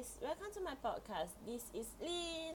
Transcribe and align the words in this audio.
guys, 0.00 0.16
welcome 0.22 0.48
to 0.54 0.60
my 0.64 0.72
podcast. 0.80 1.36
This 1.44 1.64
is 1.76 1.86
Lynn. 2.00 2.54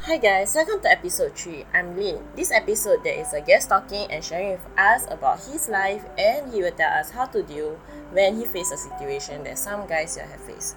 Hi 0.00 0.18
guys, 0.18 0.54
welcome 0.56 0.80
to 0.82 0.90
episode 0.90 1.38
3. 1.38 1.66
I'm 1.72 1.96
Lynn. 1.96 2.18
This 2.34 2.50
episode 2.50 3.04
there 3.04 3.14
is 3.14 3.32
a 3.32 3.40
guest 3.40 3.68
talking 3.68 4.10
and 4.10 4.24
sharing 4.24 4.58
with 4.58 4.66
us 4.76 5.06
about 5.10 5.44
his 5.44 5.68
life 5.68 6.02
and 6.18 6.52
he 6.52 6.62
will 6.62 6.72
tell 6.72 6.90
us 6.90 7.10
how 7.10 7.26
to 7.26 7.42
deal 7.44 7.78
when 8.10 8.36
he 8.36 8.46
faces 8.46 8.84
a 8.84 8.90
situation 8.90 9.44
that 9.44 9.58
some 9.58 9.86
guys 9.86 10.16
here 10.16 10.26
have 10.26 10.40
faced. 10.40 10.76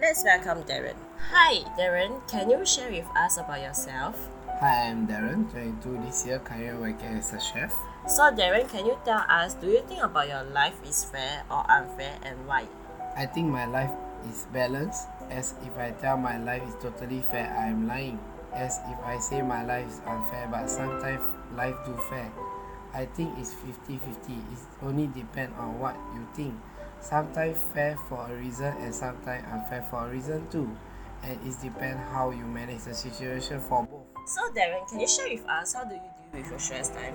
Let's 0.00 0.22
welcome 0.22 0.62
Darren. 0.62 0.94
Hi 1.32 1.66
Darren, 1.74 2.22
can 2.28 2.50
you 2.50 2.64
share 2.64 2.90
with 2.90 3.08
us 3.16 3.36
about 3.38 3.62
yourself? 3.62 4.14
Hi, 4.62 4.94
I'm 4.94 5.08
Darren, 5.08 5.50
22 5.50 6.06
this 6.06 6.24
year, 6.24 6.38
currently 6.38 6.78
working 6.78 7.18
as 7.18 7.32
a 7.32 7.40
chef. 7.40 7.74
So 8.06 8.30
Darren, 8.30 8.70
can 8.70 8.86
you 8.86 8.94
tell 9.04 9.26
us, 9.28 9.54
do 9.54 9.66
you 9.66 9.82
think 9.90 10.04
about 10.04 10.28
your 10.28 10.44
life 10.54 10.78
is 10.86 11.02
fair 11.02 11.42
or 11.50 11.68
unfair 11.68 12.14
and 12.22 12.46
why? 12.46 12.68
I 13.16 13.26
think 13.26 13.50
my 13.50 13.66
life 13.66 13.90
is 14.30 14.46
balanced, 14.52 15.08
as 15.30 15.56
if 15.66 15.76
I 15.76 15.90
tell 15.98 16.16
my 16.16 16.38
life 16.38 16.62
is 16.62 16.76
totally 16.78 17.22
fair, 17.22 17.50
I 17.58 17.74
am 17.74 17.88
lying. 17.88 18.20
As 18.54 18.78
if 18.86 19.02
I 19.02 19.18
say 19.18 19.42
my 19.42 19.66
life 19.66 19.90
is 19.90 20.00
unfair, 20.06 20.46
but 20.48 20.70
sometimes 20.70 21.26
life 21.56 21.74
do 21.84 21.98
fair. 22.08 22.30
I 22.94 23.06
think 23.06 23.34
it's 23.40 23.54
50-50, 23.90 23.98
it 23.98 24.62
only 24.80 25.08
depend 25.08 25.54
on 25.58 25.80
what 25.80 25.96
you 26.14 26.24
think. 26.36 26.54
Sometimes 27.00 27.58
fair 27.74 27.98
for 28.08 28.30
a 28.30 28.36
reason 28.36 28.72
and 28.78 28.94
sometimes 28.94 29.42
unfair 29.50 29.84
for 29.90 30.06
a 30.06 30.08
reason 30.08 30.46
too. 30.52 30.70
And 31.22 31.38
it 31.46 31.60
depends 31.62 32.02
how 32.10 32.30
you 32.30 32.44
manage 32.44 32.82
the 32.84 32.94
situation 32.94 33.60
for 33.60 33.86
both. 33.86 34.28
So 34.28 34.42
Darren, 34.52 34.88
can 34.88 35.00
you 35.00 35.08
share 35.08 35.28
with 35.30 35.46
us 35.46 35.74
how 35.74 35.84
do 35.84 35.94
you 35.94 36.00
deal 36.00 36.40
with 36.40 36.50
your 36.50 36.58
stress 36.58 36.88
time? 36.88 37.14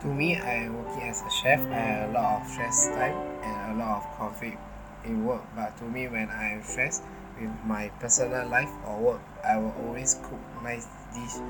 To 0.00 0.06
me, 0.06 0.36
I 0.36 0.64
am 0.64 0.76
working 0.76 1.08
as 1.08 1.22
a 1.22 1.30
chef. 1.30 1.60
I 1.60 1.74
have 1.74 2.10
a 2.10 2.12
lot 2.12 2.42
of 2.42 2.48
stress 2.48 2.86
time 2.88 3.16
and 3.42 3.80
a 3.80 3.84
lot 3.84 4.04
of 4.04 4.16
conflict 4.16 4.58
in 5.04 5.24
work. 5.24 5.42
But 5.56 5.76
to 5.78 5.84
me, 5.84 6.08
when 6.08 6.28
I 6.28 6.52
am 6.52 6.62
stressed 6.62 7.02
with 7.40 7.50
my 7.64 7.88
personal 8.00 8.48
life 8.48 8.70
or 8.86 8.98
work, 8.98 9.20
I 9.44 9.56
will 9.56 9.74
always 9.86 10.14
cook 10.22 10.40
nice 10.62 10.86
dish 11.14 11.40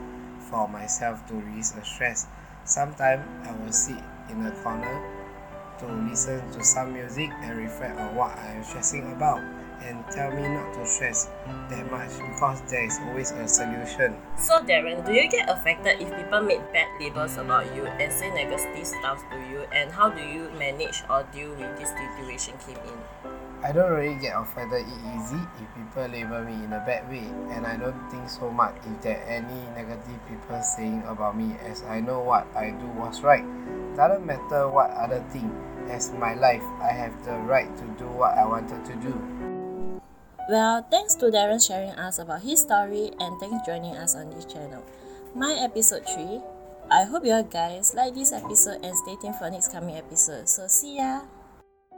for 0.50 0.68
myself 0.68 1.26
to 1.28 1.34
release 1.34 1.70
the 1.70 1.84
stress. 1.84 2.26
Sometimes 2.64 3.24
I 3.46 3.52
will 3.52 3.72
sit 3.72 4.02
in 4.30 4.46
a 4.46 4.52
corner 4.62 5.02
to 5.80 5.86
listen 6.08 6.40
to 6.52 6.64
some 6.64 6.92
music 6.92 7.30
and 7.42 7.58
reflect 7.58 7.98
on 7.98 8.14
what 8.14 8.36
I 8.36 8.52
am 8.52 8.64
stressing 8.64 9.12
about 9.12 9.42
and 9.82 10.04
tell 10.10 10.30
me 10.30 10.42
not 10.48 10.74
to 10.74 10.86
stress 10.86 11.30
that 11.70 11.90
much 11.90 12.10
because 12.18 12.60
there 12.70 12.84
is 12.84 12.98
always 13.06 13.30
a 13.32 13.48
solution. 13.48 14.16
So 14.36 14.58
Darren, 14.60 15.04
do 15.04 15.12
you 15.12 15.28
get 15.28 15.48
affected 15.48 16.00
if 16.00 16.14
people 16.14 16.40
make 16.40 16.60
bad 16.72 16.88
labels 17.00 17.36
about 17.36 17.74
you 17.74 17.86
and 17.86 18.12
say 18.12 18.30
negative 18.30 18.86
stuff 18.86 19.22
to 19.30 19.36
you 19.50 19.64
and 19.72 19.90
how 19.90 20.08
do 20.10 20.22
you 20.22 20.50
manage 20.58 21.02
or 21.10 21.22
deal 21.32 21.50
with 21.54 21.76
this 21.78 21.90
situation 21.90 22.54
came 22.66 22.76
in? 22.76 22.98
I 23.60 23.72
don't 23.72 23.90
really 23.90 24.14
get 24.20 24.38
offended 24.38 24.86
it's 24.86 25.32
easy 25.32 25.42
if 25.58 25.66
people 25.74 26.06
label 26.06 26.44
me 26.44 26.54
in 26.62 26.72
a 26.72 26.78
bad 26.86 27.10
way 27.10 27.26
and 27.50 27.66
I 27.66 27.76
don't 27.76 27.98
think 28.08 28.28
so 28.28 28.50
much 28.50 28.76
if 28.86 29.02
there 29.02 29.18
are 29.18 29.26
any 29.26 29.60
negative 29.74 30.18
people 30.28 30.62
saying 30.62 31.02
about 31.08 31.36
me 31.36 31.56
as 31.66 31.82
I 31.82 32.00
know 32.00 32.20
what 32.20 32.46
I 32.54 32.70
do 32.70 32.86
was 32.94 33.22
right. 33.22 33.44
Doesn't 33.96 34.24
matter 34.24 34.68
what 34.68 34.90
other 34.92 35.24
thing, 35.30 35.50
as 35.90 36.12
my 36.12 36.34
life, 36.34 36.62
I 36.80 36.92
have 36.92 37.24
the 37.24 37.32
right 37.32 37.76
to 37.78 37.84
do 37.98 38.06
what 38.06 38.38
I 38.38 38.46
wanted 38.46 38.84
to 38.84 38.94
do. 38.94 39.57
Well, 40.48 40.80
thanks 40.90 41.14
to 41.20 41.26
Darren 41.28 41.60
sharing 41.60 41.92
us 42.00 42.18
about 42.18 42.40
his 42.40 42.62
story 42.64 43.12
and 43.20 43.38
thanks 43.38 43.66
joining 43.66 43.94
us 43.96 44.16
on 44.16 44.30
this 44.30 44.46
channel. 44.46 44.82
My 45.34 45.52
episode 45.60 46.08
3. 46.08 46.40
I 46.90 47.04
hope 47.04 47.26
you 47.26 47.36
guys 47.44 47.92
like 47.92 48.14
this 48.14 48.32
episode 48.32 48.80
and 48.82 48.96
stay 48.96 49.16
tuned 49.20 49.36
for 49.36 49.50
next 49.50 49.70
coming 49.72 49.96
episode. 49.96 50.48
So 50.48 50.66
see 50.66 50.96
ya! 50.96 51.20